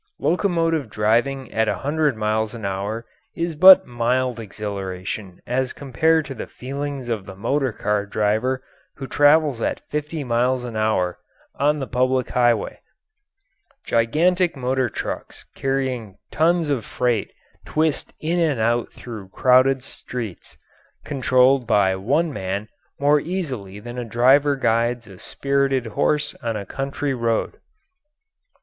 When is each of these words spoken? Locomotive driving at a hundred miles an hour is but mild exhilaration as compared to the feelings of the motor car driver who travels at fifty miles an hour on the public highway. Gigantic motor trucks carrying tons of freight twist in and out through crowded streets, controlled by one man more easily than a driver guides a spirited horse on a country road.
Locomotive 0.17 0.89
driving 0.89 1.51
at 1.53 1.67
a 1.67 1.75
hundred 1.77 2.17
miles 2.17 2.55
an 2.55 2.65
hour 2.65 3.05
is 3.35 3.53
but 3.53 3.85
mild 3.85 4.39
exhilaration 4.39 5.39
as 5.45 5.73
compared 5.73 6.25
to 6.25 6.33
the 6.33 6.47
feelings 6.47 7.07
of 7.07 7.27
the 7.27 7.35
motor 7.35 7.71
car 7.71 8.07
driver 8.07 8.63
who 8.95 9.05
travels 9.05 9.61
at 9.61 9.87
fifty 9.91 10.23
miles 10.23 10.63
an 10.63 10.75
hour 10.75 11.19
on 11.53 11.77
the 11.77 11.85
public 11.85 12.29
highway. 12.31 12.79
Gigantic 13.85 14.55
motor 14.55 14.89
trucks 14.89 15.45
carrying 15.53 16.17
tons 16.31 16.69
of 16.71 16.83
freight 16.83 17.31
twist 17.63 18.11
in 18.19 18.39
and 18.39 18.59
out 18.59 18.91
through 18.91 19.29
crowded 19.29 19.83
streets, 19.83 20.57
controlled 21.05 21.67
by 21.67 21.95
one 21.95 22.33
man 22.33 22.67
more 22.99 23.19
easily 23.19 23.79
than 23.79 23.99
a 23.99 24.03
driver 24.03 24.55
guides 24.55 25.05
a 25.05 25.19
spirited 25.19 25.85
horse 25.85 26.33
on 26.41 26.55
a 26.55 26.65
country 26.65 27.13
road. 27.13 27.59